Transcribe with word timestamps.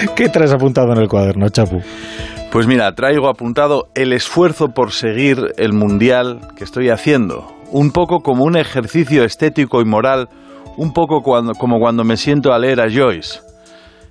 ¿Qué 0.16 0.28
traes 0.28 0.52
apuntado 0.52 0.92
en 0.92 0.98
el 0.98 1.08
cuaderno, 1.08 1.48
Chapu? 1.48 1.80
Pues 2.50 2.66
mira, 2.66 2.92
traigo 2.94 3.28
apuntado 3.28 3.88
el 3.94 4.12
esfuerzo 4.12 4.68
por 4.68 4.92
seguir 4.92 5.52
el 5.56 5.72
mundial 5.72 6.40
que 6.56 6.64
estoy 6.64 6.88
haciendo. 6.88 7.46
Un 7.70 7.92
poco 7.92 8.20
como 8.20 8.44
un 8.44 8.56
ejercicio 8.56 9.24
estético 9.24 9.80
y 9.80 9.84
moral, 9.84 10.28
un 10.76 10.92
poco 10.92 11.22
como 11.22 11.78
cuando 11.78 12.04
me 12.04 12.16
siento 12.16 12.52
a 12.52 12.58
leer 12.58 12.80
a 12.80 12.90
Joyce. 12.90 13.40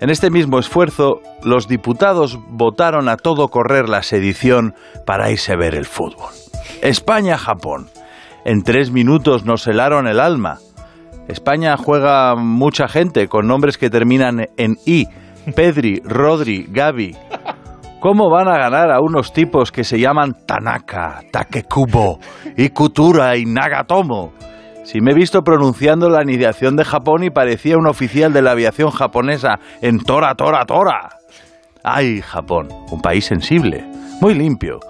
En 0.00 0.10
este 0.10 0.30
mismo 0.30 0.58
esfuerzo, 0.58 1.20
los 1.44 1.68
diputados 1.68 2.38
votaron 2.48 3.08
a 3.08 3.16
todo 3.16 3.48
correr 3.48 3.88
la 3.88 4.02
sedición 4.02 4.74
para 5.06 5.30
irse 5.30 5.52
a 5.52 5.56
ver 5.56 5.74
el 5.74 5.84
fútbol. 5.84 6.30
España-Japón. 6.82 7.88
En 8.44 8.62
tres 8.62 8.90
minutos 8.90 9.44
nos 9.44 9.66
helaron 9.66 10.08
el 10.08 10.18
alma. 10.18 10.58
España 11.28 11.76
juega 11.76 12.34
mucha 12.34 12.88
gente 12.88 13.28
con 13.28 13.46
nombres 13.46 13.78
que 13.78 13.90
terminan 13.90 14.48
en 14.56 14.76
I. 14.86 15.06
Pedri, 15.54 16.00
Rodri, 16.04 16.66
Gaby. 16.68 17.16
¿Cómo 18.00 18.30
van 18.30 18.48
a 18.48 18.58
ganar 18.58 18.90
a 18.90 19.00
unos 19.00 19.32
tipos 19.32 19.70
que 19.70 19.84
se 19.84 19.98
llaman 19.98 20.36
Tanaka, 20.46 21.20
Takekubo, 21.30 22.18
Ikutura 22.56 23.36
y 23.36 23.44
Nagatomo? 23.44 24.32
Si 24.84 25.00
me 25.00 25.12
he 25.12 25.14
visto 25.14 25.42
pronunciando 25.42 26.08
la 26.08 26.20
anidación 26.20 26.74
de 26.76 26.84
Japón 26.84 27.22
y 27.22 27.30
parecía 27.30 27.76
un 27.76 27.86
oficial 27.86 28.32
de 28.32 28.42
la 28.42 28.52
aviación 28.52 28.90
japonesa 28.90 29.60
en 29.80 30.00
Tora, 30.00 30.34
Tora, 30.34 30.64
Tora. 30.64 31.10
¡Ay, 31.84 32.20
Japón! 32.20 32.68
Un 32.90 33.00
país 33.00 33.24
sensible, 33.24 33.84
muy 34.20 34.34
limpio. 34.34 34.80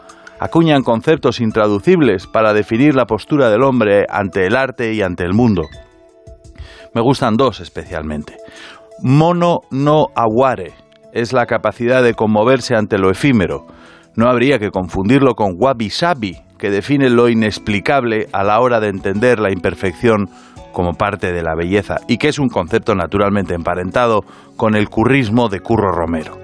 Acuñan 0.40 0.82
conceptos 0.82 1.40
intraducibles 1.40 2.26
para 2.26 2.52
definir 2.52 2.94
la 2.94 3.06
postura 3.06 3.48
del 3.50 3.62
hombre 3.62 4.06
ante 4.08 4.46
el 4.46 4.56
arte 4.56 4.92
y 4.92 5.02
ante 5.02 5.24
el 5.24 5.34
mundo. 5.34 5.68
Me 6.94 7.00
gustan 7.00 7.36
dos 7.36 7.60
especialmente. 7.60 8.36
Mono 9.00 9.60
no 9.70 10.08
aware 10.14 10.72
es 11.12 11.32
la 11.32 11.46
capacidad 11.46 12.02
de 12.02 12.14
conmoverse 12.14 12.74
ante 12.74 12.98
lo 12.98 13.10
efímero. 13.10 13.66
No 14.16 14.28
habría 14.28 14.58
que 14.58 14.70
confundirlo 14.70 15.34
con 15.34 15.56
wabi-sabi, 15.58 16.38
que 16.58 16.70
define 16.70 17.10
lo 17.10 17.28
inexplicable 17.28 18.28
a 18.32 18.44
la 18.44 18.60
hora 18.60 18.80
de 18.80 18.88
entender 18.88 19.38
la 19.38 19.52
imperfección 19.52 20.28
como 20.72 20.94
parte 20.94 21.32
de 21.32 21.42
la 21.42 21.54
belleza 21.54 21.96
y 22.08 22.18
que 22.18 22.28
es 22.28 22.38
un 22.38 22.48
concepto 22.48 22.94
naturalmente 22.94 23.54
emparentado 23.54 24.20
con 24.56 24.74
el 24.74 24.88
currismo 24.88 25.48
de 25.48 25.60
Curro 25.60 25.92
Romero. 25.92 26.38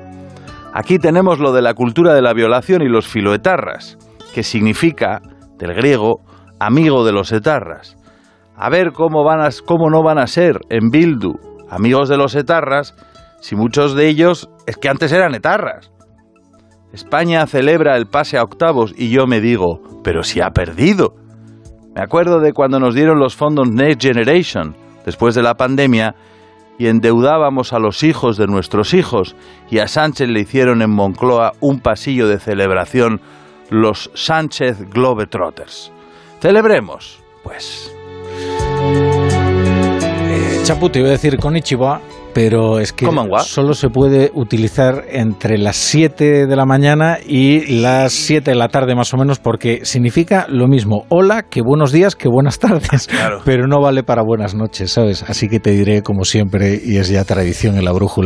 Aquí 0.74 0.98
tenemos 0.98 1.38
lo 1.38 1.52
de 1.52 1.62
la 1.62 1.74
cultura 1.74 2.14
de 2.14 2.22
la 2.22 2.34
violación 2.34 2.82
y 2.82 2.88
los 2.88 3.06
filoetarras, 3.08 3.96
que 4.34 4.42
significa, 4.42 5.22
del 5.56 5.74
griego, 5.74 6.20
amigo 6.60 7.04
de 7.04 7.12
los 7.12 7.32
etarras. 7.32 7.96
A 8.56 8.68
ver 8.68 8.92
cómo, 8.92 9.24
van 9.24 9.40
a, 9.40 9.48
cómo 9.64 9.88
no 9.88 10.02
van 10.02 10.18
a 10.18 10.26
ser 10.26 10.58
en 10.68 10.90
Bildu 10.90 11.34
amigos 11.70 12.08
de 12.08 12.16
los 12.16 12.34
etarras 12.34 12.94
si 13.40 13.56
muchos 13.56 13.94
de 13.94 14.08
ellos 14.08 14.48
es 14.66 14.76
que 14.76 14.88
antes 14.88 15.12
eran 15.12 15.34
etarras. 15.34 15.92
España 16.92 17.46
celebra 17.46 17.96
el 17.96 18.06
pase 18.06 18.38
a 18.38 18.42
octavos 18.42 18.94
y 18.96 19.10
yo 19.10 19.26
me 19.26 19.40
digo, 19.40 19.80
pero 20.02 20.22
si 20.22 20.40
ha 20.40 20.50
perdido. 20.50 21.14
Me 21.94 22.02
acuerdo 22.02 22.40
de 22.40 22.52
cuando 22.52 22.80
nos 22.80 22.94
dieron 22.94 23.18
los 23.18 23.36
fondos 23.36 23.68
Next 23.70 24.02
Generation, 24.02 24.74
después 25.04 25.34
de 25.34 25.42
la 25.42 25.54
pandemia, 25.54 26.14
y 26.78 26.86
endeudábamos 26.86 27.72
a 27.72 27.78
los 27.78 28.02
hijos 28.04 28.36
de 28.36 28.46
nuestros 28.46 28.94
hijos, 28.94 29.34
y 29.68 29.78
a 29.78 29.88
Sánchez 29.88 30.28
le 30.28 30.40
hicieron 30.40 30.80
en 30.80 30.90
Moncloa 30.90 31.52
un 31.60 31.80
pasillo 31.80 32.28
de 32.28 32.38
celebración 32.38 33.20
los 33.70 34.10
Sánchez 34.14 34.88
Globetrotters. 34.90 35.92
Celebremos, 36.40 37.22
pues. 37.42 37.92
Chapu, 40.68 40.90
te 40.90 40.98
iba 40.98 41.08
a 41.08 41.12
decir 41.12 41.38
con 41.38 41.56
Ichiba, 41.56 42.02
pero 42.34 42.78
es 42.78 42.92
que 42.92 43.06
solo 43.42 43.72
se 43.72 43.88
puede 43.88 44.30
utilizar 44.34 45.06
entre 45.08 45.56
las 45.56 45.76
7 45.76 46.46
de 46.46 46.56
la 46.56 46.66
mañana 46.66 47.16
y 47.26 47.80
las 47.80 48.12
7 48.12 48.50
de 48.50 48.54
la 48.54 48.68
tarde 48.68 48.94
más 48.94 49.14
o 49.14 49.16
menos 49.16 49.38
porque 49.38 49.86
significa 49.86 50.44
lo 50.46 50.68
mismo, 50.68 51.06
hola, 51.08 51.44
que 51.44 51.62
buenos 51.62 51.90
días, 51.90 52.16
que 52.16 52.28
buenas 52.28 52.58
tardes, 52.58 53.08
pero 53.46 53.66
no 53.66 53.80
vale 53.80 54.02
para 54.02 54.22
buenas 54.22 54.54
noches, 54.54 54.92
¿sabes? 54.92 55.22
Así 55.22 55.48
que 55.48 55.58
te 55.58 55.70
diré 55.70 56.02
como 56.02 56.24
siempre 56.24 56.78
y 56.84 56.98
es 56.98 57.08
ya 57.08 57.24
tradición 57.24 57.78
en 57.78 57.86
la 57.86 57.92
brújula. 57.92 58.16